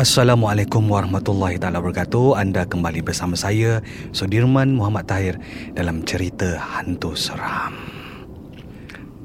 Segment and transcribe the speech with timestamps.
[0.00, 2.32] Assalamualaikum warahmatullahi taala wabarakatuh.
[2.32, 3.84] Anda kembali bersama saya
[4.16, 5.36] Sudirman Muhammad Tahir
[5.76, 7.76] dalam cerita hantu seram.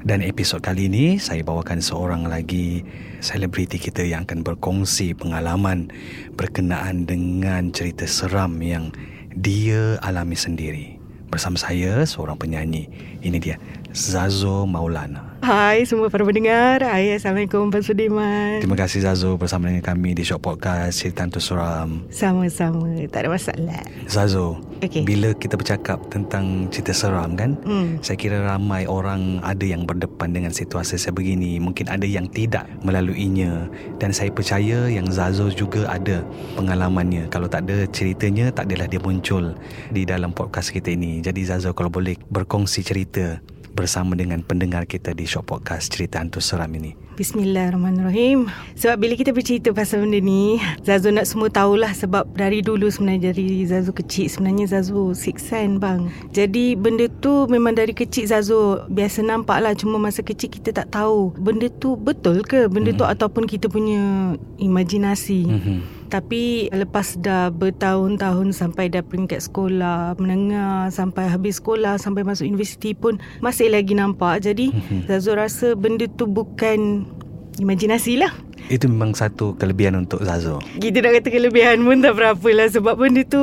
[0.04, 2.84] Dan episod kali ini saya bawakan seorang lagi
[3.24, 5.88] selebriti kita yang akan berkongsi pengalaman
[6.36, 8.92] berkenaan dengan cerita seram yang
[9.32, 11.00] dia alami sendiri.
[11.32, 12.84] Bersama saya seorang penyanyi.
[13.24, 13.56] Ini dia
[13.96, 15.35] Zazo Maulana.
[15.46, 16.82] Hai semua para pendengar.
[16.82, 18.58] Hai Assalamualaikum Pak Sudirman.
[18.58, 22.02] Terima kasih Zazo bersama dengan kami di Shop Podcast Cerita Hantu Seram.
[22.10, 22.90] Sama-sama.
[23.06, 23.86] Tak ada masalah.
[24.10, 25.06] Zazo, Okey.
[25.06, 27.94] bila kita bercakap tentang cerita seram kan, Hmm.
[28.02, 31.62] saya kira ramai orang ada yang berdepan dengan situasi sebegini.
[31.62, 33.70] Mungkin ada yang tidak melaluinya.
[34.02, 36.26] Dan saya percaya yang Zazo juga ada
[36.58, 37.30] pengalamannya.
[37.30, 39.54] Kalau tak ada ceritanya, tak adalah dia muncul
[39.94, 41.22] di dalam podcast kita ini.
[41.22, 43.38] Jadi Zazo kalau boleh berkongsi cerita
[43.76, 46.96] bersama dengan pendengar kita di Shop Podcast Cerita Hantu Seram ini.
[47.16, 48.48] Bismillahirrahmanirrahim.
[48.76, 53.32] Sebab bila kita bercerita pasal benda ni, Zazu nak semua tahulah sebab dari dulu sebenarnya
[53.32, 56.08] dari Zazu kecil sebenarnya Zazu siksan bang.
[56.32, 60.92] Jadi benda tu memang dari kecil Zazu biasa nampak lah cuma masa kecil kita tak
[60.92, 65.40] tahu benda tu betul ke benda tu ataupun kita punya imajinasi.
[65.48, 65.95] Mhm.
[66.06, 72.94] Tapi lepas dah bertahun-tahun sampai dah peringkat sekolah menengah sampai habis sekolah sampai masuk universiti
[72.94, 74.46] pun masih lagi nampak.
[74.46, 75.10] Jadi Mhm.
[75.10, 77.04] Zazu rasa benda tu bukan
[77.58, 78.32] imajinasi lah.
[78.66, 80.58] Itu memang satu kelebihan untuk Zazo.
[80.82, 83.42] Kita nak kata kelebihan pun tak berapa lah sebab benda tu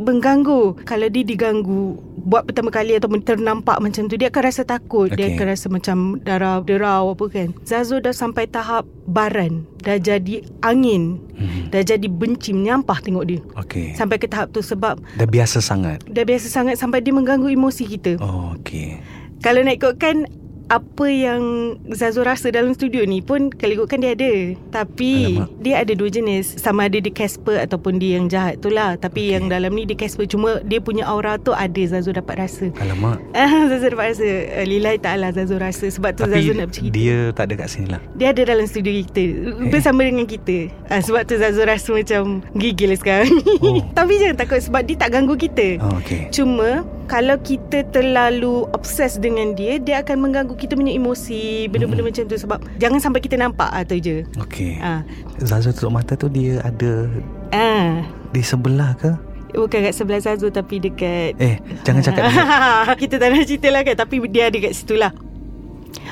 [0.00, 0.82] mengganggu.
[0.88, 5.12] Kalau dia diganggu buat pertama kali ataupun ternampak macam tu dia akan rasa takut.
[5.12, 5.16] Okay.
[5.16, 7.52] Dia akan rasa macam darah derau apa kan.
[7.62, 9.68] Zazo dah sampai tahap baran.
[9.84, 11.20] Dah jadi angin.
[11.36, 11.68] Mhm.
[11.68, 13.40] Dah jadi benci menyampah tengok dia.
[13.60, 13.92] Okey.
[13.92, 16.00] Sampai ke tahap tu sebab Dah biasa sangat.
[16.08, 18.16] dah biasa sangat sampai dia mengganggu emosi kita.
[18.18, 18.96] Oh, okey.
[19.38, 20.24] Kalau nak ikutkan
[20.66, 21.42] apa yang
[21.88, 24.32] Zazo rasa dalam studio ni pun kalau ikutkan dia ada.
[24.72, 25.50] Tapi Alamak.
[25.60, 26.56] dia ada dua jenis.
[26.56, 28.96] Sama ada dia Casper ataupun dia yang jahat tu lah.
[28.96, 29.32] Tapi Okey.
[29.32, 30.24] yang dalam ni dia Casper.
[30.24, 32.72] Cuma dia punya aura tu ada Zazo dapat rasa.
[32.76, 33.20] Alamak.
[33.70, 34.24] Zazo dapat rasa.
[34.24, 35.86] Uh, Lillahi ta'ala Zazo rasa.
[35.86, 36.92] Sebab tu Tapi Zazo nak bercerita.
[36.92, 38.00] dia tak ada kat sini lah.
[38.14, 39.24] Dia ada dalam studio kita
[39.68, 42.22] Bersama dengan kita ah, Sebab tu Zazo rasa macam
[42.54, 43.30] Gigil sekarang
[43.60, 43.78] Oh.
[43.98, 46.30] Tapi jangan takut Sebab dia tak ganggu kita Oh, okey.
[46.30, 52.24] Cuma Kalau kita terlalu Obses dengan dia Dia akan mengganggu kita punya emosi Benda-benda macam
[52.24, 54.80] tu Sebab Jangan sampai kita nampak ah, tu je Okey.
[54.80, 55.04] ah.
[55.38, 57.04] Zazo tutup mata tu dia ada
[57.52, 58.00] ah.
[58.32, 59.12] di sebelah ke?
[59.52, 62.24] Bukan kat sebelah Zazo Tapi dekat Eh, jangan cakap.
[63.04, 65.12] Kita tak nak cerita lah kan Tapi dia ada kat situ lah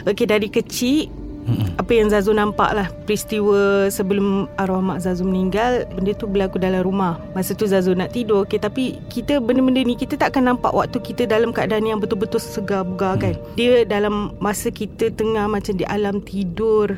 [0.05, 1.75] Okey dari kecil Mm-mm.
[1.75, 6.87] apa yang Zazu nampak lah peristiwa sebelum arwah mak Zazu meninggal benda tu berlaku dalam
[6.87, 7.19] rumah.
[7.35, 11.03] Masa tu Zazu nak tidur okay, tapi kita benda-benda ni kita tak akan nampak waktu
[11.03, 15.85] kita dalam keadaan yang betul-betul segar bugar kan dia dalam masa kita tengah macam di
[15.89, 16.95] alam tidur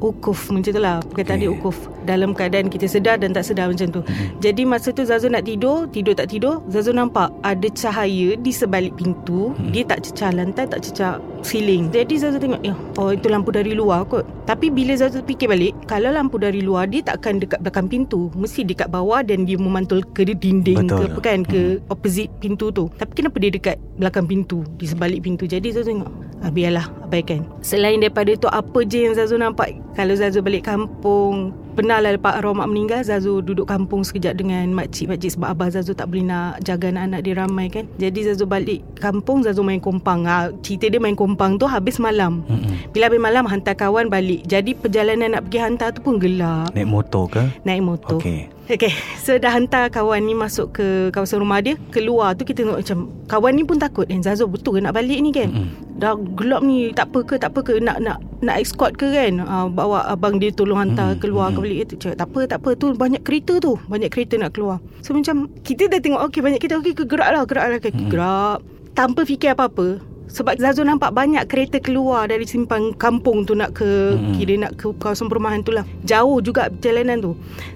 [0.00, 1.46] ukuf macam tu lah perkataan Okay.
[1.46, 1.76] dia ukuf.
[2.00, 4.00] Dalam keadaan kita sedar dan tak sedar macam tu.
[4.00, 4.40] Mhm.
[4.40, 8.96] jadi masa tu Zazu nak tidur Tidur tak tidur Zazu nampak Ada cahaya Di sebalik
[8.96, 9.52] pintu.
[9.52, 9.70] Hmm.
[9.70, 13.72] Dia tak cecah lantai Tak cecah ceiling Jadi Zazu tengok ya, Oh itu lampu dari
[13.72, 14.24] luar kot.
[14.44, 18.32] Tapi bila Zazu fikir balik Kalau lampu dari luar Dia takkan dekat belakang pintu.
[18.32, 20.98] Mesti dekat bawah Dan dia memantul ke dinding Betul.
[20.98, 22.88] Ke apa kan Ke opposite pintu tu.
[22.96, 25.44] Tapi kenapa dia dekat belakang pintu Di sebalik pintu?
[25.44, 26.10] Jadi Zazu tengok
[26.44, 27.46] ah, Biarlah abaikan.
[27.60, 29.76] Selain daripada tu Apa je yang Zazu nampak?
[29.96, 34.68] Kalau Zazu balik kampung Pernah lah lepas arwah mak meninggal Zazu duduk kampung sekejap dengan
[34.74, 37.84] makcik-makcik Sebab abah Zazu tak boleh nak jaga anak-anak dia ramai kan?
[37.96, 40.26] Jadi Zazu balik kampung Zazu main kompang.
[40.26, 42.44] Ha, Cerita dia main kompang tu habis malam.
[42.46, 42.92] Mm-mm.
[42.92, 44.44] Bila habis malam hantar kawan balik.
[44.44, 46.74] Jadi perjalanan nak pergi hantar tu pun gelap.
[46.74, 47.42] Naik motor ke?
[47.64, 48.18] Naik motor.
[48.20, 48.59] Okey.
[48.70, 52.78] Okay So dah hantar kawan ni Masuk ke kawasan rumah dia Keluar tu kita tengok
[52.78, 55.98] macam Kawan ni pun takut Eh Zazo betul ke nak balik ni kan Mm-mm.
[55.98, 59.42] Dah gelap ni Tak apa ke tak apa ke Nak nak nak escort ke kan
[59.42, 61.22] uh, Bawa abang dia tolong hantar Mm-mm.
[61.22, 61.66] Keluar ke Mm-mm.
[61.66, 64.78] balik tu Cakap tak apa tak apa tu Banyak kereta tu Banyak kereta nak keluar
[65.02, 68.08] So macam Kita dah tengok Okay banyak kereta Okay gerak lah gerak lah Mm-mm.
[68.08, 68.58] Gerak
[68.94, 74.14] Tanpa fikir apa-apa sebab Zazo nampak banyak kereta keluar dari simpang kampung tu nak ke
[74.14, 74.38] Mm-mm.
[74.38, 75.82] kira nak ke kawasan perumahan tu lah.
[76.06, 77.32] Jauh juga perjalanan tu.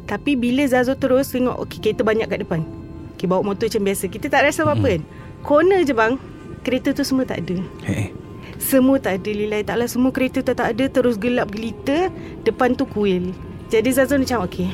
[0.07, 2.63] Tapi bila Zazo terus tengok okey kereta banyak kat depan.
[3.19, 4.05] Okay, bawa motor macam biasa.
[4.07, 5.03] Kita tak rasa apa-apa kan.
[5.43, 6.15] Corner je bang.
[6.65, 7.59] Kereta tu semua tak ada.
[7.91, 8.09] Eh.
[8.57, 12.09] Semua tak ada Lilai taklah Semua kereta tu tak ada Terus gelap gelita
[12.47, 13.35] Depan tu kuil
[13.69, 14.71] Jadi Zazo macam okey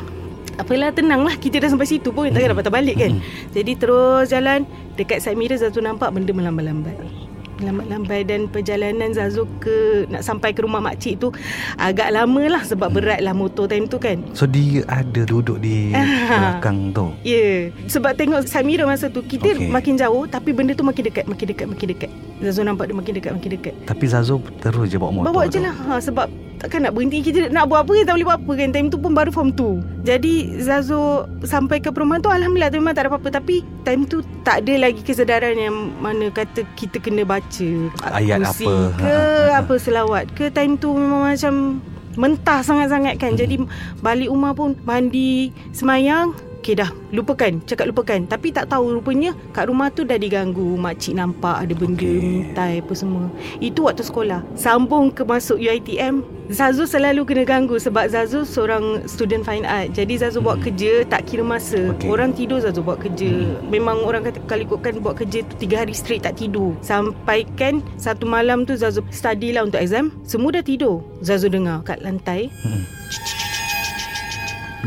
[0.60, 3.18] Apalah tenang lah Kita dah sampai situ pun Takkan dapat balik kan
[3.56, 4.68] Jadi terus jalan
[5.00, 7.19] Dekat side mirror Zazo nampak benda melambai-lambai
[7.60, 11.28] Lambat-lambat dan perjalanan Zazo ke nak sampai ke rumah makcik tu
[11.76, 14.20] agak lama lah sebab berat lah motor time tu kan.
[14.32, 15.92] So dia ada duduk di
[16.28, 17.12] belakang tu.
[17.22, 17.58] Ya, yeah.
[17.86, 19.68] sebab tengok mirror masa tu kita okay.
[19.68, 22.10] makin jauh tapi benda tu makin dekat, makin dekat, makin dekat.
[22.40, 23.74] Zazo nampak dia makin dekat, makin dekat.
[23.84, 27.24] Tapi Zazo terus je bawa motor Bawa je lah ha, Sebab takkan nak berhenti.
[27.24, 28.68] Kita nak buat apa kita tak boleh buat apa kan.
[28.70, 32.92] Time tu pun baru form 2 Jadi Zazo Sampai ke perumahan tu Alhamdulillah tu memang
[32.92, 33.40] tak ada apa-apa.
[33.40, 37.68] Tapi time tu Tak ada lagi kesedaran yang Mana kata kita kena baca.
[38.12, 38.92] Ayat apa.
[39.00, 39.64] Ke Ha, ha, ha.
[39.64, 40.52] apa selawat Ke.
[40.52, 41.80] Time tu memang macam
[42.18, 43.32] Mentah sangat-sangat kan.
[43.32, 43.40] Hmm.
[43.40, 43.54] Jadi
[44.02, 49.66] balik rumah pun Mandi Semayang Okay dah Lupakan Cakap lupakan Tapi tak tahu rupanya Kat
[49.66, 52.12] rumah tu dah diganggu Makcik nampak ada benda Okey.
[52.12, 52.28] okay.
[52.44, 53.24] Mintai apa semua
[53.58, 56.20] Itu waktu sekolah Sambung ke masuk UITM
[56.50, 60.66] Zazu selalu kena ganggu Sebab Zazu seorang student fine art Jadi Zazu buat Hmm.
[60.66, 62.06] kerja Tak kira masa Okey.
[62.06, 63.66] Orang tidur Zazu buat kerja Hmm.
[63.66, 68.28] Memang orang kata Kalau ikutkan buat kerja tu Tiga hari straight tak tidur Sampaikan Satu
[68.28, 72.84] malam tu Zazu study lah untuk exam Semua dah tidur Zazu dengar kat lantai Hmm.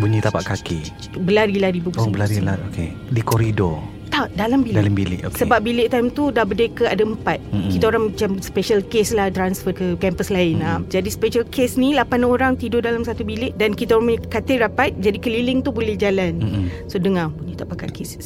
[0.02, 0.90] Bunyi tapak kaki.
[1.22, 2.64] Berlari-lari Oh, berpusing berlari-lari.
[2.74, 2.90] Okey.
[3.14, 3.78] Di koridor.
[4.14, 5.20] Tak dalam bilik Dalam bilik.
[5.26, 5.42] Okey.
[5.42, 7.42] Sebab bilik time tu dah berdeka ada empat.
[7.50, 7.72] Mm-hmm.
[7.74, 10.62] Kita orang macam special case lah transfer ke kampus lain.
[10.62, 10.90] Mm-hmm.
[10.94, 14.94] Jadi special case ni 8 orang tidur dalam satu bilik dan kita orang katil rapat
[15.02, 16.38] jadi keliling tu boleh jalan.
[16.38, 16.46] Mm.
[16.46, 16.66] Mm-mm.
[16.90, 18.18] So dengar bunyi tak pakai kis.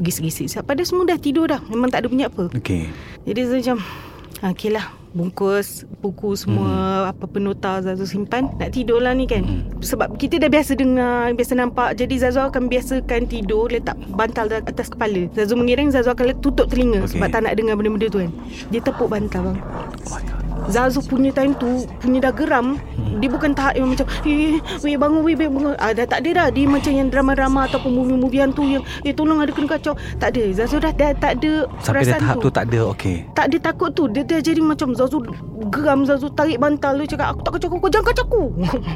[0.00, 0.56] Gis-gis.
[0.64, 1.60] Pada semua dah tidur dah.
[1.68, 2.48] Memang tak ada bunyi apa.
[2.52, 2.88] Okey.
[3.28, 3.84] Jadi macam
[4.38, 6.70] ah, Okay lah Bungkus Buku semua
[7.04, 7.10] hmm.
[7.10, 9.66] Apa penota Zazu simpan Nak tidur lah ni kan Hmm.
[9.82, 14.86] Sebab kita dah biasa dengar Biasa nampak Jadi Zazu akan biasakan tidur Letak bantal atas
[14.86, 17.06] kepala Zazu mengiring Zazu akan tutup telinga Okey.
[17.06, 17.12] okay.
[17.18, 18.30] Sebab tak nak dengar benda-benda tu kan
[18.70, 19.58] Dia tepuk bantal bang
[20.10, 20.39] Oh.
[20.70, 21.66] Zazu punya time tu
[21.98, 22.78] Punya dah geram.
[23.18, 25.74] Dia bukan tahap yang macam Eh weh bangun weh bangun.
[25.76, 26.48] Ah, Dah tak ada dah.
[26.48, 29.92] Dia macam yang drama-drama Ataupun movie-movie hantu Yang eh tolong ada kena kacau.
[30.16, 30.42] Tak ada.
[30.54, 32.48] Zazu dah, dah tak ada Sampai dah tahap tu.
[32.48, 32.80] tak ada.
[32.88, 33.16] Okey.
[33.32, 34.06] tak ada takut tu.
[34.06, 35.18] Dia dah jadi macam Zazu
[35.68, 36.96] geram Zazu tarik bantal.
[36.96, 38.42] Dia cakap aku tak kacau kau jangan kacau aku.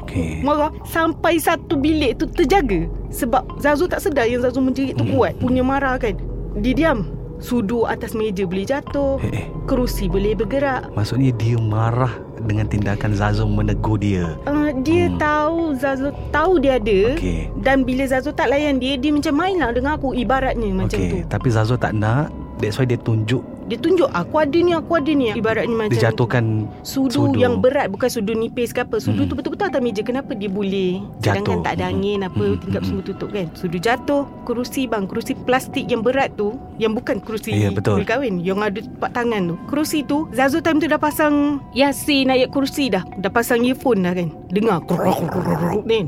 [0.00, 0.30] Okey.
[0.46, 0.70] Marah.
[0.84, 2.86] Sampai satu bilik tu terjaga.
[3.10, 5.12] Sebab Zazu tak sedar Yang Zazu menjerit tu Hmm.
[5.12, 5.32] kuat.
[5.36, 6.14] Punya marah kan.
[6.54, 7.10] Dia diam
[7.44, 9.46] Sudu atas meja boleh jatuh Eh, eh.
[9.64, 14.32] Kerusi boleh bergerak Maksudnya dia marah dengan tindakan Zazo menegur dia.
[14.44, 15.16] uh, Dia Hmm.
[15.16, 17.52] tahu Zazu tahu dia ada Okey.
[17.58, 21.20] Dan bila Zazu tak layan dia Dia macam main lah dengan aku Ibaratnya macam tu
[21.20, 21.28] Okey.
[21.28, 22.32] Tapi Zazo tak nak.
[22.56, 26.04] That's why dia tunjuk Dia tunjuk Aku ada ni Aku ada ni Ibaratnya macam dia
[26.06, 26.44] jatuhkan
[26.80, 27.38] Sudu, Sudu.
[27.38, 29.30] yang berat Bukan sudu nipis ke apa Sudu Hmm.
[29.30, 31.40] tu betul-betul atas meja Kenapa dia boleh Jatuh.
[31.40, 31.92] Sedangkan tak ada Hmm.
[31.94, 32.58] angin Apa Hmm.
[32.58, 32.88] tingkap Hmm.
[32.90, 37.50] semua tutup kan Sudu jatuh Kerusi bang Kerusi plastik yang berat tu Yang bukan kerusi
[37.50, 37.96] Ya, betul.
[37.96, 41.34] kulit kahwin Yang ada tempat tangan tu Kerusi tu Zazu time tu dah pasang
[41.72, 46.04] Yasin ayat kerusi dah Dah pasang earphone dah kan Dengar krok, krok, krok, krok, ni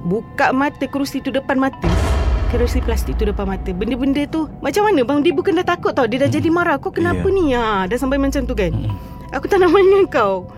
[0.00, 1.90] Buka mata kerusi tu depan mata
[2.50, 3.70] Kerusi plastik tu depan mata.
[3.70, 5.22] Benda-benda tu Macam mana bang?
[5.22, 6.10] Dia bukan dah takut tau.
[6.10, 6.76] Dia dah jadi marah.
[6.76, 7.30] Kau kenapa Ya.
[7.30, 7.44] ni?
[7.54, 8.74] Ha, Dah sampai macam tu kan?
[8.74, 8.90] Mm-mm.
[9.30, 10.50] Aku tak nak main dengan kau.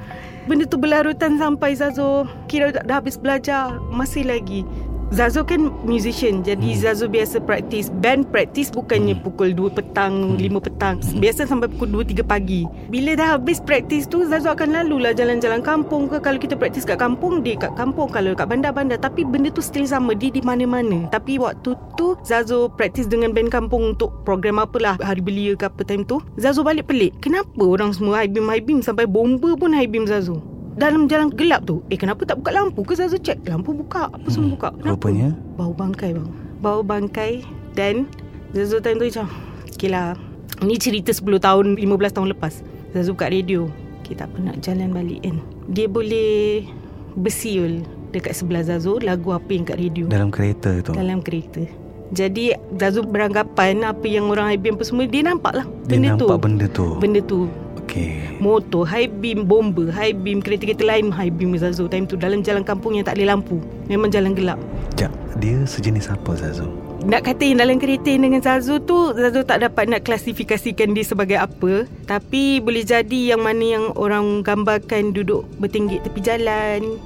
[0.43, 2.25] Benda tu berlarutan sampai Zazo.
[2.49, 3.77] Kira dah, dah habis belajar.
[3.93, 4.65] Masih lagi
[5.13, 6.81] Zazo kan musician Jadi Hmm.
[6.81, 9.25] Zazo biasa praktis Band praktis bukannya Hmm.
[9.29, 10.97] pukul 2 petang 5 petang.
[11.21, 12.65] Biasa sampai pukul 2-3 pagi.
[12.89, 16.17] Bila dah habis praktis tu Zazo akan lalu lah jalan-jalan kampung ke.
[16.25, 18.09] Kalau kita praktis kat kampung Dia kat kampung.
[18.09, 21.13] Kalau kat bandar-bandar Tapi benda tu still sama Dia di mana-mana.
[21.13, 25.85] Tapi waktu tu Zazo praktis dengan band kampung Untuk program apalah Hari belia ke apa
[25.85, 26.25] time tu.
[26.41, 27.21] Zazo balik pelik.
[27.21, 28.81] Kenapa orang semua high beam high beam?
[28.81, 32.81] Sampai bomba pun high beam Zazo dalam jalan gelap tu Eh kenapa tak buka lampu?
[32.83, 33.41] Ke Zazo check?
[33.45, 34.69] Lampu buka Apa semua buka?
[34.73, 34.97] Kenapa?
[34.97, 35.29] Rupanya?
[35.57, 36.29] Bau bangkai bang.
[36.65, 37.45] Bau bangkai.
[37.77, 38.09] Dan
[38.57, 39.27] Zazu time tu macam
[39.69, 40.17] Okay lah
[40.63, 42.55] Ni cerita 10 tahun 15 tahun lepas.
[42.93, 43.69] Zazu buka radio.
[44.05, 45.37] Kita tak nak jalan balik kan.
[45.69, 46.65] Dia boleh
[47.17, 50.05] Bersiul Dekat sebelah Zazu Lagu apa yang kat radio.
[50.09, 50.93] Dalam kereta tu.
[50.93, 51.65] Dalam kereta.
[52.13, 56.29] Jadi Zazu beranggapan Apa yang orang IBM apa semua Dia nampak lah Dia Benda tu.
[56.29, 56.87] nampak benda tu.
[57.01, 57.41] Benda tu
[57.85, 58.39] Okey.
[58.39, 62.63] Motor, high beam, bomba, high beam, kereta-kereta lain high beam Zazu time tu dalam jalan
[62.63, 63.59] kampung yang tak ada lampu.
[63.91, 64.59] Memang jalan gelap.
[64.97, 65.11] Ja,
[65.41, 66.69] Dia sejenis apa Zazu?
[67.03, 71.35] Nak kata yang dalam kereta dengan Zazu tu Zazu tak dapat nak klasifikasikan dia sebagai
[71.35, 77.03] apa Tapi boleh jadi yang mana yang orang gambarkan duduk bertinggik tepi jalan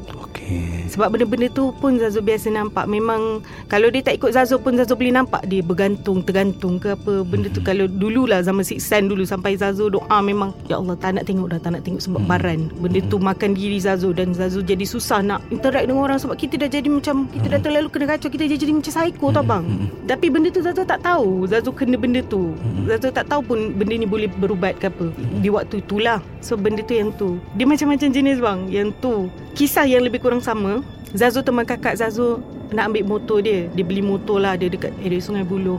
[0.86, 2.86] Sebab benda-benda tu pun Zazu biasa nampak.
[2.86, 5.42] Memang kalau dia tak ikut Zazu pun Zazu boleh nampak.
[5.50, 7.26] Dia bergantung, tergantung ke apa.
[7.26, 11.18] Benda tu kalau dululah zaman Six Sen dulu Sampai Zazu doa memang Ya Allah tak
[11.18, 12.70] nak tengok dah, tak nak tengok sebab baran.
[12.78, 16.54] Benda tu makan diri Zazu Dan Zazu jadi susah nak interact dengan orang Sebab kita
[16.56, 19.64] dah jadi macam Kita dah terlalu kena kacau Kita jadi macam psycho tau bang.
[20.06, 21.50] Tapi benda tu Zazu tak tahu.
[21.50, 22.54] Zazu kena benda tu.
[22.86, 25.10] Zazu tak tahu pun Benda ni boleh berubat ke apa
[25.42, 26.22] Di waktu itulah.
[26.38, 27.42] So benda tu yang tu.
[27.58, 28.60] Dia macam-macam jenis bang.
[28.70, 29.14] Yang tu.
[29.56, 30.84] Kisah yang lebih kurang sama.
[31.14, 32.42] Zazu teman kakak Zazu
[32.74, 33.70] Nak ambil motor dia.
[33.72, 35.78] Dia beli motor lah Dia dekat area Sungai Buloh.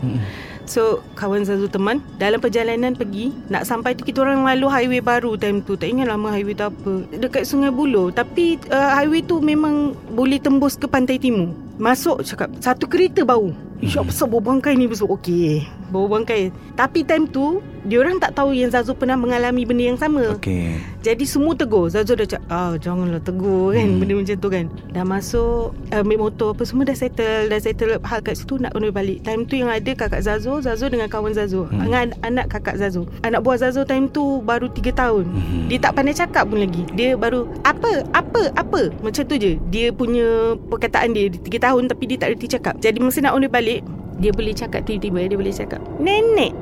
[0.64, 5.36] So kawan Zazu teman Dalam perjalanan pergi Nak sampai tu Kita orang lalu highway baru
[5.36, 5.76] time tu.
[5.76, 6.94] Tak ingat lama highway tu apa.
[7.12, 8.10] Dekat Sungai Buloh.
[8.10, 11.52] Tapi uh, highway tu memang Boleh tembus ke pantai timur.
[11.76, 15.66] Masuk cakap Satu kereta bau Ish sebab bau bangkai ni besok Okey.
[15.94, 16.50] Bau bangkai.
[16.74, 20.36] Tapi time tu Diorang tak tahu yang Zazu pernah mengalami benda yang sama.
[20.36, 20.76] Okey.
[21.00, 21.88] jadi semua tegur.
[21.88, 24.00] Zazu dah cakap Ah janganlah tegur kan hmm.
[24.04, 24.66] Benda macam tu kan.
[24.92, 28.76] Dah masuk uh, Ambil motor apa semua dah settle Dah settle hal kat situ Nak
[28.76, 29.24] kena balik.
[29.24, 31.64] Time tu yang ada kakak Zazu Zazu dengan kawan Zazu.
[31.64, 31.88] Hmm.
[31.88, 33.08] Dengan anak kakak Zazu.
[33.24, 35.24] Anak buah Zazu time tu Baru 3 tahun.
[35.32, 35.72] Hmm.
[35.72, 36.84] Dia tak pandai cakap pun lagi.
[36.92, 38.92] Dia baru Apa Apa Apa?
[39.00, 39.56] Macam tu je.
[39.72, 41.40] Dia punya Perkataan dia 3
[41.72, 42.76] tahun Tapi dia tak reti cakap.
[42.84, 43.82] Jadi masa nak on dia balik
[44.18, 46.54] Dia boleh cakap tiba-tiba Dia boleh cakap Nenek.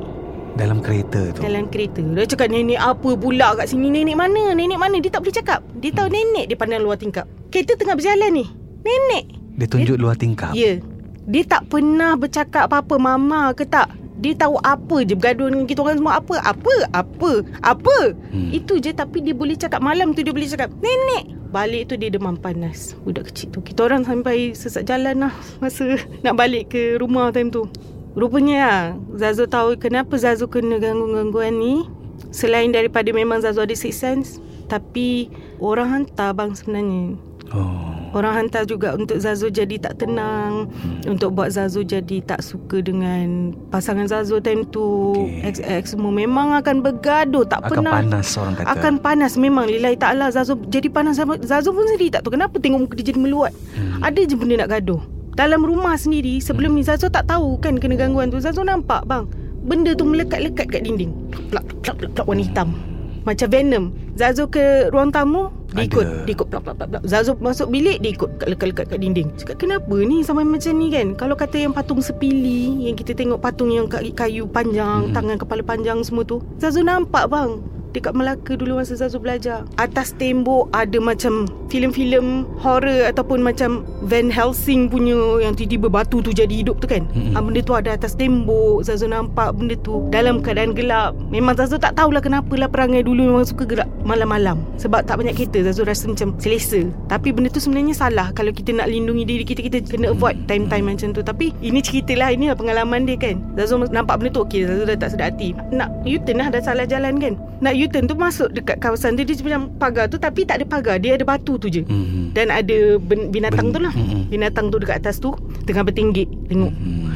[0.55, 1.43] Dalam kereta tu.
[1.43, 2.00] dalam kereta.
[2.00, 3.91] Dia cakap nenek apa pula kat sini?
[3.91, 4.55] Nenek mana?
[4.55, 5.03] Nenek mana?
[5.03, 5.59] Dia tak boleh cakap.
[5.83, 7.27] Dia tahu nenek Dia pandang luar tingkap.
[7.51, 8.47] Kereta tengah berjalan ni.
[8.88, 9.35] Nenek.
[9.59, 10.55] Dia tunjuk luar tingkap.
[10.55, 10.79] Ya.
[11.27, 13.91] Dia tak pernah bercakap apa-apa Mama ke tak.
[14.24, 16.24] Dia tahu apa je Bergaduh dengan kita orang semua.
[16.24, 16.39] Apa?
[16.39, 16.75] Apa?
[16.95, 17.31] Apa?
[17.59, 17.97] Apa?
[18.31, 18.47] Hmm.
[18.55, 19.83] Itu je Tapi dia boleh cakap.
[19.83, 23.00] Malam tu dia boleh cakap Nenek Balik tu dia demam panas.
[23.07, 23.63] Budak kecil tu.
[23.63, 25.33] Kita orang sampai sesak jalan lah
[25.63, 25.95] Masa
[26.27, 27.71] nak balik ke rumah time tu.
[28.12, 28.79] Rupanya lah
[29.15, 31.88] Zazu tahu kenapa Zazu kena gangguan-gangguan ni.
[32.35, 35.31] Selain daripada memang Zazu ada six sense Tapi
[35.63, 37.15] Orang hantar bang sebenarnya.
[37.55, 37.94] Oh.
[38.15, 41.12] Orang hantar juga untuk Zazu jadi tak tenang hmm.
[41.12, 45.19] Untuk buat Zazu jadi tak suka dengan pasangan Zazu time tu.
[45.19, 45.43] Okey.
[45.43, 47.93] Ex-ex semua memang akan bergaduh Tak Akan pernah.
[48.00, 48.67] panas orang kata.
[48.72, 49.67] Akan panas memang.
[49.67, 53.19] Lillahi ta'ala Zazu jadi panas Zazu pun sendiri tak tahu Kenapa tengok muka dia jadi
[53.19, 53.51] meluat.
[53.75, 54.00] Hmm.
[54.00, 55.03] Ada je benda nak gaduh.
[55.36, 58.39] Dalam rumah sendiri Sebelum ni Zazu tak tahu kan Kena gangguan tu.
[58.39, 59.27] Zazu nampak bang
[59.67, 61.12] Benda tu melekat-lekat kat dinding.
[61.51, 62.94] Plak plak plak plak warna hitam
[63.25, 63.86] Macam Venom.
[64.15, 65.89] Zazu ke ruang tamu Dia Ada.
[65.91, 66.05] ikut.
[66.24, 69.27] Dia ikut plak plak plak plak Zazu masuk bilik Dia ikut kat- lekat-lekat kat dinding.
[69.36, 71.17] Cakap kenapa ni Sampai macam ni kan?
[71.17, 75.65] Kalau kata yang patung sepili Yang kita tengok patung yang ka- kayu panjang Tangan kepala
[75.65, 77.60] panjang semua tu Zazu nampak bang
[77.95, 79.63] Dekat Melaka dulu masa Zazu belajar.
[79.79, 86.35] Atas tembok ada macam filem-filem horror Ataupun macam Van Helsing punya Yang tiba-tiba batu tu
[86.35, 87.07] jadi hidup tu kan?
[87.15, 87.39] Mm-mm.
[87.39, 90.03] mm Benda tu ada atas tembok Zazu nampak benda tu.
[90.11, 91.15] Dalam keadaan gelap.
[91.31, 94.59] Memang Zazu tak tahulah kenapa lah perangai dulu Memang suka gerak malam-malam.
[94.75, 96.83] Sebab tak banyak kereta Zazu rasa macam selesa.
[97.07, 100.91] Tapi benda tu sebenarnya salah Kalau kita nak lindungi diri kita Kita kena avoid time-time
[100.91, 101.23] macam tu.
[101.23, 103.39] Tapi ini cerita lah Ini lah pengalaman dia kan.
[103.55, 105.55] Zazu nampak benda tu Okay Zazu dah tak sedar hati.
[105.71, 107.39] Nak U-turn lah Dah salah jalan kan?
[107.63, 110.96] Nak U-turn tu masuk dekat kawasan tu Dia macam pagar tu Tapi tak ada pagar
[110.98, 111.82] Dia ada batu tu je.
[111.82, 112.32] Hmm.
[112.32, 113.94] Dan ada ben- binatang Ben- tu lah.
[113.94, 114.27] Mm-mm.
[114.27, 115.32] Binatang tu dekat atas tu
[115.63, 116.72] Tengah bertinggik Tengok.
[116.72, 117.13] Hmm.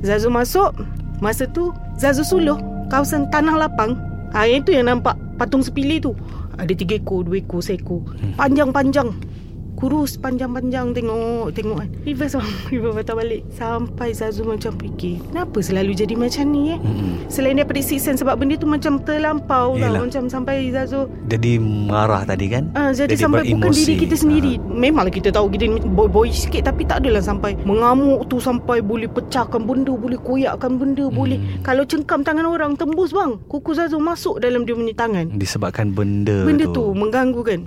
[0.00, 0.72] Zazu masuk
[1.18, 3.96] Masa tu Zazu suluh Kawasan tanah lapang.
[4.32, 6.12] Ha, Yang tu yang nampak Patung sepili tu.
[6.54, 8.04] Ada tiga ekor Dua ekor Seekor.
[8.36, 9.31] Panjang-panjang
[9.72, 15.58] Kurus panjang-panjang Tengok Tengok kan Reverse bang Reverse patah balik Sampai Zazu macam fikir Kenapa
[15.58, 17.24] selalu jadi macam ni eh Hmm.
[17.30, 20.00] Selain daripada six sense Sebab benda tu macam terlampau lah Yelah.
[20.04, 22.68] Macam sampai Zazu Jadi marah tadi kan?
[22.74, 23.80] Ah, jadi, Jadi sampai bukan beremosi.
[23.86, 24.52] diri kita sendiri.
[24.58, 24.72] Ah.
[24.72, 29.62] Memanglah kita tahu kita boy-boy sikit tapi tak adalah sampai mengamuk tu sampai boleh pecahkan
[29.62, 31.14] benda, boleh koyakkan benda, hmm.
[31.14, 33.38] boleh kalau cengkam tangan orang tembus bang.
[33.48, 35.32] Kuku Zazu masuk dalam dia punya tangan.
[35.32, 37.60] Disebabkan benda, Benda tu mengganggu kan.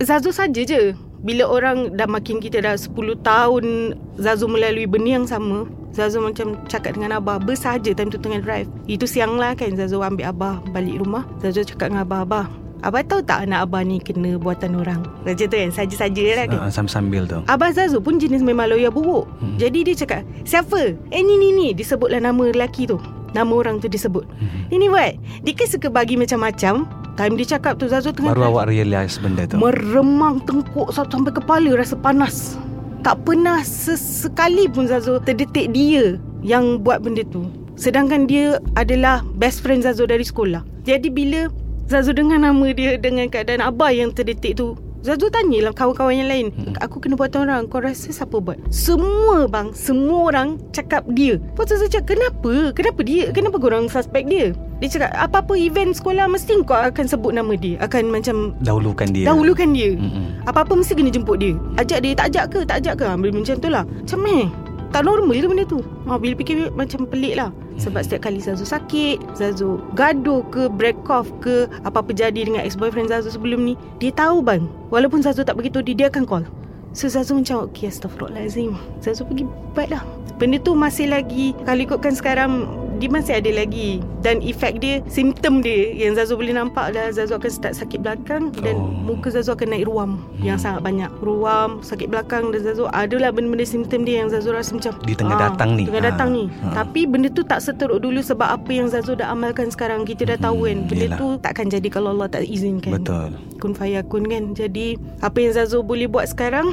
[0.00, 0.96] Zazu saja je.
[1.24, 2.92] Bila orang dah makin kita dah 10
[3.24, 5.64] tahun Zazu melalui benda yang sama
[5.96, 8.68] Zazu macam cakap dengan Abah Bersahaja time tu tengah drive.
[8.84, 11.24] Itu siang lah kan Zazu ambil Abah balik rumah.
[11.40, 12.46] Zazu cakap dengan Abah Abah
[12.84, 15.00] Abah tahu tak anak Abah ni kena buatan orang?
[15.24, 16.60] Macam tu kan Saja-saja lah kan.
[16.60, 17.40] Ah, sambil-sambil tu.
[17.48, 19.24] Abah Zazu pun jenis memang lawyer buruk.
[19.40, 19.56] Hmm.
[19.56, 20.92] Jadi dia cakap Siapa?
[21.08, 21.68] Eh ni ni ni.
[21.72, 23.00] Disebutlah nama lelaki tu
[23.34, 24.70] Nama orang tu disebut Hmm.
[24.70, 25.12] Ini buat
[25.42, 29.46] Dia kan suka bagi macam-macam Time dia cakap tu Zazu tengah Baru awak realise benda
[29.46, 29.54] tu.
[29.58, 32.58] Meremang tengkuk satu sampai kepala rasa panas.
[33.06, 37.46] Tak pernah sesekali pun Zazo terdetik dia yang buat benda tu.
[37.78, 40.66] Sedangkan dia adalah best friend Zazo dari sekolah.
[40.82, 41.46] Jadi bila
[41.86, 44.74] Zazo dengar nama dia dengan keadaan Abah yang terdetik tu,
[45.04, 46.46] Zazu tanyalah kawan-kawan yang lain.
[46.56, 46.80] Mm-mm.
[46.80, 48.56] Aku kena buat orang Kau rasa siapa buat?
[48.72, 49.68] Semua bang.
[49.76, 51.36] Semua orang cakap dia.
[51.36, 52.72] Lepas tu saya cakap Kenapa?
[52.72, 53.28] Kenapa dia?
[53.36, 54.56] Kenapa korang suspect dia?
[54.80, 57.76] Dia cakap Apa-apa event sekolah Mesti kau akan sebut nama dia.
[57.84, 59.28] Akan macam Dahulukan dia.
[59.28, 59.92] Dahulukan dia.
[59.92, 60.40] Mm-mm.
[60.48, 61.52] Apa-apa mesti kena jemput dia.
[61.76, 62.60] Ajak dia Tak ajak ke?
[62.64, 63.04] Tak ajak ke?
[63.04, 63.84] Ambil macam tu lah.
[63.84, 64.48] Macam eh
[64.94, 65.82] tak normal ke benda tu?
[66.06, 67.50] Ha, Bila fikir macam pelik lah.
[67.74, 73.10] Sebab setiap kali Zazu sakit Zazu gaduh ke Break off ke Apa-apa jadi dengan ex-boyfriend
[73.10, 74.70] Zazu sebelum ni Dia tahu bang.
[74.94, 76.46] Walaupun Zazu tak beritahu dia Dia akan call.
[76.94, 80.06] So Zazu macam Okay astagfirullahalazim Zazu pergi buat lah.
[80.38, 85.60] Benda tu masih lagi Kalau ikutkan sekarang Dia masih ada lagi Dan efek dia Simptom
[85.60, 88.88] dia Yang Zazu boleh nampak dah Zazu akan start sakit belakang Dan Oh.
[88.88, 93.62] muka Zazu akan naik ruam Yang sangat banyak Ruam Sakit belakang Dan Zazu Adalah benda-benda
[93.62, 95.84] simptom dia Yang Zazu rasa macam Dia tengah ah, datang ni.
[95.84, 96.08] Tengah Ah.
[96.08, 96.72] datang ni Ah.
[96.74, 100.40] Tapi benda tu tak seteruk dulu Sebab apa yang Zazu dah amalkan sekarang Kita dah
[100.40, 101.18] tahu kan Hmm, Benda yelah.
[101.20, 105.80] tu takkan jadi Kalau Allah tak izinkan Betul kun fayakun kan Jadi apa yang Zazu
[105.80, 106.72] boleh buat sekarang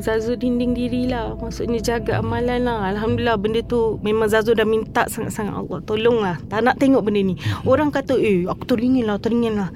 [0.00, 1.32] Zazu dinding diri lah.
[1.34, 2.88] Maksudnya jaga amalan lah.
[2.88, 5.78] Alhamdulillah benda tu Memang Zazu dah minta sangat-sangat Allah.
[5.80, 6.36] Tolonglah.
[6.46, 7.36] Tak nak tengok benda ni.
[7.62, 9.70] Orang kata Eh aku teringin lah Teringin lah.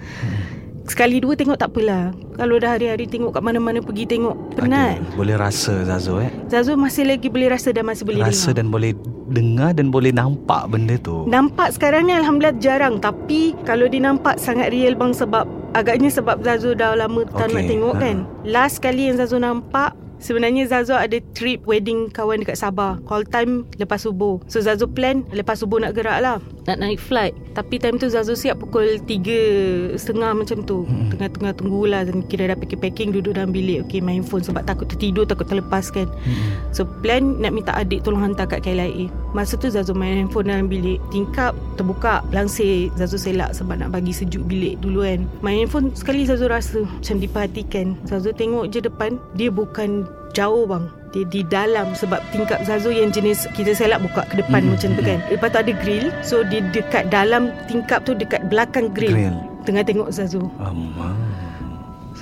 [0.84, 2.12] Sekali dua tengok tak apalah.
[2.34, 4.36] Kalau dah hari-hari tengok kat mana-mana pergi tengok.
[4.52, 5.00] Penat.
[5.00, 5.16] Ada.
[5.16, 6.28] Boleh rasa Zazo eh?
[6.46, 8.56] Zazu masih lagi boleh rasa Dan masih boleh Rasa dengar.
[8.60, 8.90] dan boleh
[9.26, 11.24] dengar Dan boleh nampak benda tu.
[11.24, 13.00] Nampak sekarang ni Alhamdulillah jarang.
[13.00, 17.54] Tapi Kalau dia nampak Sangat real bang Sebab Agaknya sebab Zazu dah lama Tak Okey,
[17.56, 18.00] nak tengok ha.
[18.00, 18.16] kan.
[18.44, 22.96] Last kali yang Zazu nampak Sebenarnya Zazu ada trip wedding kawan dekat Sabah.
[23.04, 24.40] Call time lepas subuh.
[24.48, 26.40] So Zazu plan lepas subuh nak gerak lah.
[26.64, 27.36] Nak naik flight.
[27.52, 30.88] Tapi time tu Zazu siap pukul 3 Setengah macam tu.
[30.88, 31.12] Hmm.
[31.12, 33.84] Tengah-tengah tunggulah kira dah packing-packing Duduk dalam bilik.
[33.84, 36.08] Okay main phone Sebab takut tertidur Takut terlepas kan.
[36.08, 36.72] Mm-mm.
[36.72, 40.72] So plan nak minta adik tolong hantar kat KLIA Masa tu Zazu main handphone dalam
[40.72, 41.04] bilik.
[41.12, 42.88] Tingkap terbuka Langsir.
[42.96, 45.28] Zazu selak sebab nak bagi sejuk bilik dulu kan.
[45.44, 48.00] Main handphone sekali Zazu rasa Macam diperhatikan.
[48.08, 53.14] Zazu tengok je depan Dia bukan jauh bang dia di dalam sebab tingkap Zazu yang
[53.14, 55.18] jenis kita selak buka ke depan Mm, macam tu mm, kan.
[55.30, 56.06] Lepas tu ada grill.
[56.26, 59.14] So dia dekat dalam tingkap tu dekat belakang grill.
[59.14, 59.38] Grill.
[59.62, 60.50] Tengah tengok Zazu.
[60.58, 61.14] Amat.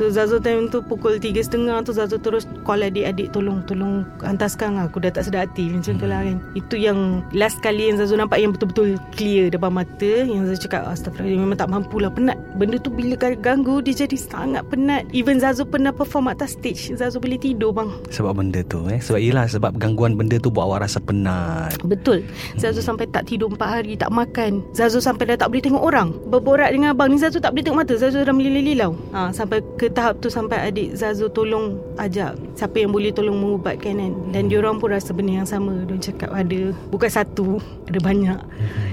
[0.03, 4.83] So Zazu time tu pukul 3.30 tu Zazu terus call adik-adik tolong tolong hantar sekarang
[4.83, 4.99] aku.
[4.99, 6.43] Dah tak sedar hati macam tu lah kan.
[6.59, 10.91] Itu yang last kali yang Zazu nampak yang betul-betul clear depan mata yang Zazu cakap
[10.91, 12.35] astagfirullah memang tak mampu lah penat.
[12.59, 15.07] Benda tu bila ganggu dia jadi sangat penat.
[15.15, 17.95] Even Zazu pernah perform atas stage Zazu boleh tidur bang.
[18.11, 18.99] Sebab benda tu eh.
[18.99, 21.79] Sebab yelah Sebab gangguan benda tu Buat awak rasa penat.
[21.87, 22.27] Betul.
[22.59, 24.67] Zazu sampai tak tidur 4 hari Tak makan.
[24.75, 26.11] Zazu sampai dah tak boleh tengok orang.
[26.27, 27.95] Berborak dengan abang ni Zazu tak boleh tengok mata.
[27.95, 32.91] Zazu dah melilau-lilau ha, Sampai ke tahap tu Sampai adik Zazu tolong Ajak Siapa yang
[32.91, 34.13] boleh tolong mengubatkan kan.
[34.33, 35.85] Dan diorang pun rasa benda yang sama.
[35.85, 38.41] Diorang cakap ada Bukan satu Ada banyak.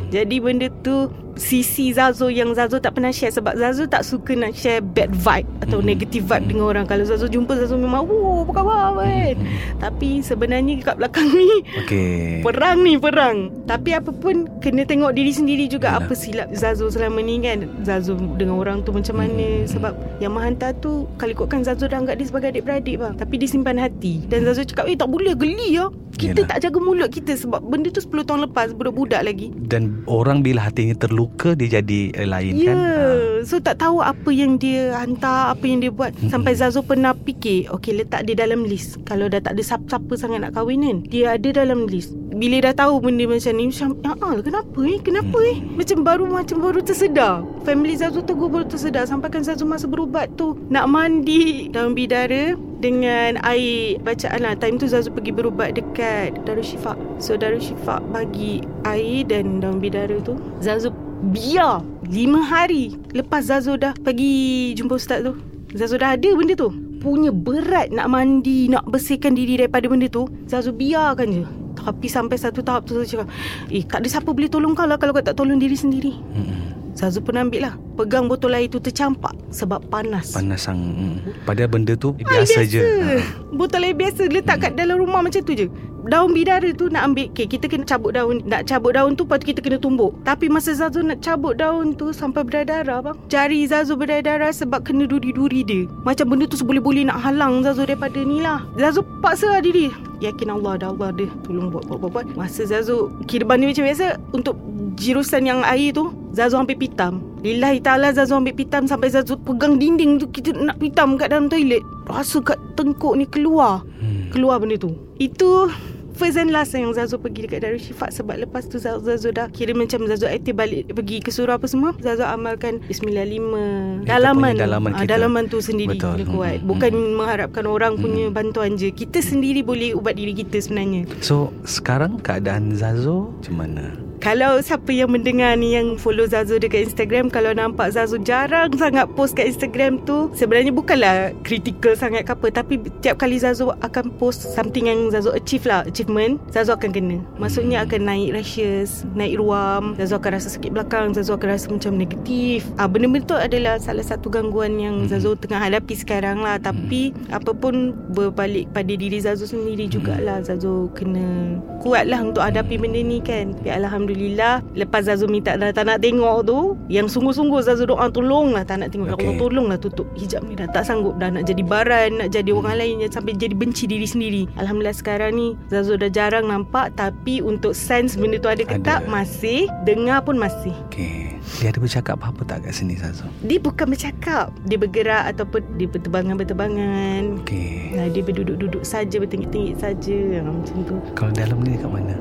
[0.09, 1.07] Jadi benda tu
[1.39, 5.47] Sisi Zazu yang Zazu tak pernah share Sebab Zazu tak suka nak share bad vibe
[5.59, 5.87] Atau Mhm.
[5.87, 6.83] negative vibe dengan orang.
[6.83, 9.35] Kalau Zazu jumpa Zazu memang Wow apa khabar kan
[9.79, 13.55] Tapi sebenarnya kat belakang ni Okay Perang ni perang.
[13.63, 16.03] Tapi apa pun Kena tengok diri sendiri juga Yalah.
[16.03, 17.63] Apa silap Zazu selama ni kan?
[17.81, 19.31] Zazu dengan orang tu macam mana?
[19.31, 19.63] Hmm.
[19.65, 23.15] Sebab yang menghantar tu Kalau ikutkan Zazu dah anggap dia sebagai adik-beradik bang.
[23.15, 24.27] Tapi dia simpan hati.
[24.27, 26.49] Dan Zazu cakap Eh tak boleh geli lah Kita Yalah.
[26.51, 29.55] tak jaga mulut kita Sebab benda tu 10 tahun lepas Budak-budak lagi.
[29.55, 32.77] Dan orang bila hatinya terluka Dia jadi eh, lain Ya kan?
[32.77, 33.19] Yeah.
[33.45, 36.11] So tak tahu apa yang dia hantar Apa yang dia buat.
[36.15, 36.31] Mm-mm.
[36.31, 38.99] Sampai Zazu pernah fikir Okay letak dia dalam list.
[39.05, 42.15] Kalau dah tak ada siapa-siapa sangat nak kahwin kan Dia ada dalam list.
[42.33, 44.99] Bila dah tahu benda macam ni Macam Ya Allah kenapa eh?
[44.99, 45.57] Kenapa eh?
[45.63, 50.31] Macam baru macam baru tersedar Family Zazu tegur baru tersedar Sampai kan Zazu masa berubat
[50.39, 54.55] tu Nak mandi dalam bidara dengan air bacaan lah.
[54.55, 60.39] Time tu Zazu pergi berubat dekat Darushifa So Darushifa bagi air dan daun bidara tu.
[60.63, 60.95] Zazu
[61.35, 65.35] biar Lima hari Lepas Zazu dah pergi jumpa ustaz tu.
[65.75, 66.71] Zazu dah ada benda tu.
[67.03, 71.43] Punya berat nak mandi Nak bersihkan diri daripada benda tu Zazu biarkan je.
[71.79, 73.27] Tapi sampai satu tahap tu Zazu cakap
[73.67, 76.15] Eh tak ada siapa boleh tolong kau lah Kalau kau tak tolong diri sendiri.
[76.15, 76.78] Mm-mm.
[76.99, 77.73] Zazu pernah ambil lah.
[77.95, 80.35] Pegang botol air tu tercampak Sebab panas.
[80.35, 81.47] Panas sang mm.
[81.47, 82.83] Padahal benda tu Air biasa, je.
[82.83, 83.23] Ha.
[83.55, 85.71] Botol air biasa Letak kat dalam rumah macam tu je.
[86.11, 89.39] Daun bidara tu nak ambil okay, Kita kena cabut daun Nak cabut daun tu Lepas
[89.39, 90.11] tu kita kena tumbuk.
[90.27, 95.07] Tapi masa Zazu nak cabut daun tu Sampai berdarah bang Jari Zazu berdarah Sebab kena
[95.07, 95.87] duri-duri dia.
[96.03, 98.67] Macam benda tu seboleh-boleh nak halang Zazu daripada ni lah.
[98.75, 99.87] Zazu paksa lah diri.
[100.19, 102.25] Yakin Allah ada Allah ada Tolong buat buat buat, buat.
[102.35, 104.59] Masa Zazu Kira banding macam biasa Untuk
[104.99, 109.75] jirusan yang air tu Zazu ambil pitam Lillahi ta'ala Zazu ambil pitam Sampai Zazu pegang
[109.75, 114.29] dinding tu Kita nak pitam kat dalam toilet Rasa kat tengkuk ni keluar Hmm.
[114.29, 115.67] Keluar benda tu Itu
[116.13, 119.47] first and last yang Zazo pergi dekat Darul Shifa sebab lepas tu Zazo, Zazo dah
[119.47, 123.63] kira macam Zazo aktif balik pergi ke surau apa semua Zazo amalkan Bismillah lima
[124.03, 125.09] dalaman punya dalaman Ah, kita.
[125.09, 126.15] dalaman tu sendiri Betul.
[126.17, 126.31] Betul.
[126.33, 126.67] kuat Hmm.
[126.69, 128.35] bukan mengharapkan orang punya Hmm.
[128.35, 133.85] bantuan je kita sendiri boleh ubat diri kita sebenarnya So sekarang keadaan Zazo macam mana?
[134.19, 139.07] Kalau siapa yang mendengar ni yang follow Zazo dekat Instagram kalau nampak Zazo jarang sangat
[139.15, 144.11] post kat Instagram tu sebenarnya bukanlah critical sangat ke apa tapi tiap kali Zazo akan
[144.19, 147.23] post something yang Zazo achieve lah achievement Zazo akan kena.
[147.39, 151.95] Maksudnya akan naik rashes naik ruam Zazo akan rasa sakit belakang Zazo akan rasa macam
[151.95, 152.67] negatif.
[152.75, 155.15] Ah, benda-benda tu adalah salah satu gangguan yang Mhm.
[155.15, 156.59] Zazo tengah hadapi sekarang lah.
[156.59, 162.75] Tapi apa pun berbalik pada diri Zazo sendiri jugalah Zazo kena kuat lah untuk hadapi
[162.75, 163.55] benda ni kan.
[163.55, 168.55] Tapi Alhamdulillah lepas Zazo minta dah tak nak tengok tu yang sungguh-sungguh Zazo doa tolong
[168.55, 169.17] lah tak nak tengok okay.
[169.19, 169.27] Okay.
[169.29, 172.51] Allah tolong lah tutup hijab ni dah tak sanggup dah nak jadi baran nak jadi
[172.53, 177.43] orang lain sampai jadi benci diri sendiri Alhamdulillah sekarang ni Zazo dah jarang nampak tapi
[177.43, 178.85] untuk sense benda tu ada ke Ada.
[178.85, 181.37] tak masih dengar pun masih Okay.
[181.59, 183.25] Dia ada bercakap apa-apa tak kat sini Zazo?
[183.45, 187.93] dia bukan bercakap dia bergerak ataupun dia berterbangan-berterbangan Okay.
[187.95, 192.15] Nah, dia berduduk-duduk saja bertinggi-tinggi saja macam tu Kalau dalam ni dekat mana?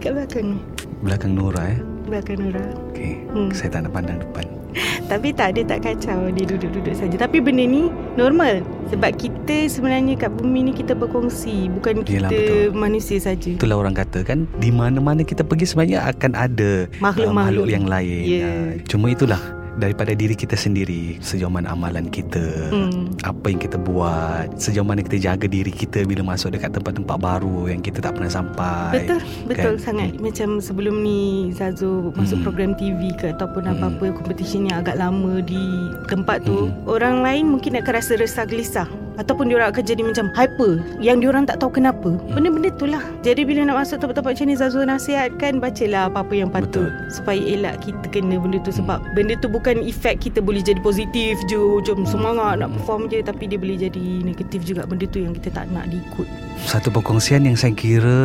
[0.00, 0.58] Dekat belakang ni
[1.00, 1.78] Belakang Nora eh?
[2.08, 3.20] belakang Nora Okay.
[3.30, 3.48] Hmm.
[3.52, 4.44] Saya tak nak pandang depan.
[5.06, 10.14] tapi tak dia tak kacau dia duduk-duduk saja tapi benda ni normal sebab kita sebenarnya
[10.14, 12.78] kat bumi ni kita berkongsi bukan kita Yelah, betul.
[12.78, 17.26] manusia saja Itulah orang kata kan di mana-mana kita pergi sebenarnya akan ada Makhluk-makhluk.
[17.26, 18.22] uh, makhluk yang lain.
[18.22, 18.46] Ya.
[18.46, 19.42] Uh, cuma itulah
[19.80, 23.10] daripada diri kita sendiri sejauh mana amalan kita Hmm.
[23.24, 27.66] apa yang kita buat sejauh mana kita jaga diri kita bila masuk dekat tempat-tempat baru
[27.66, 29.82] yang kita tak pernah sampai Betul, betul kan?
[29.82, 30.10] sangat.
[30.20, 32.44] Macam sebelum ni Zazo masuk Hmm.
[32.44, 33.72] program TV ke ataupun Hmm.
[33.74, 35.60] apa-apa competition yang agak lama di
[36.06, 36.76] tempat tu, Hmm.
[36.86, 38.86] orang lain mungkin akan rasa resah gelisah
[39.20, 42.16] ataupun diorang akan jadi macam hyper yang diorang tak tahu kenapa.
[42.16, 42.32] Hmm.
[42.32, 43.04] Benda-benda tu lah.
[43.20, 47.12] Jadi bila nak masuk tempat-tempat macam ni Zazo nasihatkan bacalah apa-apa yang patut Betul.
[47.12, 51.36] supaya elak kita kena benda tu sebab benda tu bukan efek kita boleh jadi positif
[51.50, 55.34] je macam semangat nak perform je tapi dia boleh jadi negatif juga benda tu yang
[55.34, 56.24] kita tak nak diikut.
[56.64, 58.20] satu perkongsian yang saya kira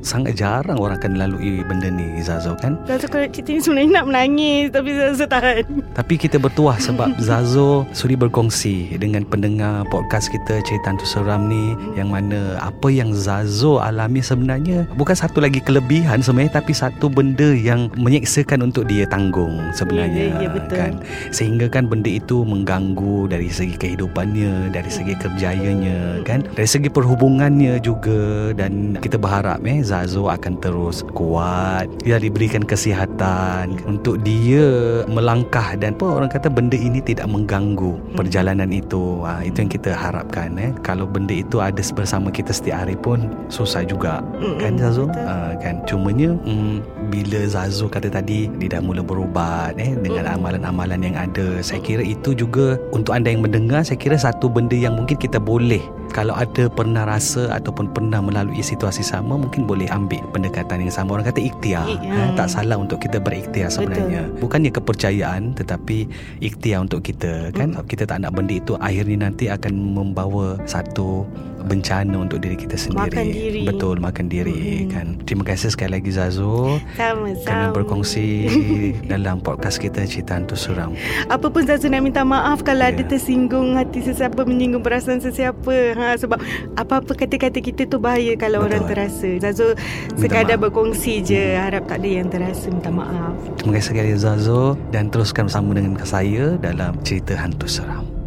[0.00, 4.06] sangat jarang orang akan lalui benda ni Zazo kan Zazo kalau cerita ni sebenarnya nak
[4.08, 5.64] menangis tapi Zazo tahan.
[5.92, 11.76] Tapi kita bertuah sebab Zazo sudi berkongsi dengan pendengar podcast kita Cerita Hantu Seram ni
[11.96, 17.52] yang mana apa yang Zazo alami sebenarnya bukan satu lagi kelebihan sebenarnya tapi satu benda
[17.52, 20.76] yang menyeksakan untuk dia tanggung sebenarnya Ya, ya, ya, betul.
[20.76, 20.92] kan?
[21.30, 26.44] Sehingga kan benda itu mengganggu dari segi kehidupannya dari segi kerjayanya kan?
[26.44, 28.52] Dari segi perhubungannya juga.
[28.56, 31.88] Dan kita berharap eh Zazo akan terus kuat.
[32.02, 38.68] Dia diberikan kesihatan untuk dia melangkah dan apa orang kata benda ini tidak mengganggu perjalanan
[38.70, 39.22] itu.
[39.24, 43.32] Ha, itu yang kita harapkan eh kalau benda itu ada bersama kita setiap hari pun
[43.48, 45.08] susah juga Mm-mm, kan betul.
[45.24, 50.36] ha, kan cumanya mm, bila Zazo kata tadi dia dah mula berubat eh dengan Mm.
[50.36, 54.76] amalan-amalan yang ada saya kira itu juga untuk anda yang mendengar saya kira satu benda
[54.76, 59.86] yang mungkin kita boleh kalau ada pernah rasa ataupun pernah melalui situasi sama mungkin boleh
[59.88, 62.34] ambil pendekatan yang sama orang kata ikhtiar Ik- eh, hmm.
[62.34, 66.04] tak salah untuk kita berikhtiar sebenarnya bukannya kepercayaan tetapi
[66.40, 71.24] ikhtiar untuk kita kan kita tak nak benda itu akhirnya nanti akan membawa satu
[71.60, 73.60] bencana untuk diri kita sendiri Makan diri.
[73.64, 74.90] betul makan diri Mm-mm.
[74.90, 78.48] kan terima kasih sekali lagi Zazo kerana berkongsi
[79.12, 80.96] dalam podcast kita Cerita Hantu Suram
[81.28, 82.88] Apa pun Zazu nak minta maaf kalau Ya.
[82.90, 85.92] ada tersinggung hati sesiapa, menyinggung perasaan sesiapa.
[86.00, 86.40] Ha, sebab
[86.80, 88.68] apa-apa kata-kata kita tu bahaya kalau Betul.
[88.72, 89.30] orang terasa.
[89.36, 89.76] Zazu
[90.16, 90.64] sekadar maaf.
[90.68, 91.60] berkongsi je.
[91.60, 92.72] Harap tak ada yang terasa.
[92.72, 93.36] Minta maaf.
[93.60, 98.19] Terima kasih sekali Zazo dan teruskan bersama dengan saya dalam Cerita Hantu Seram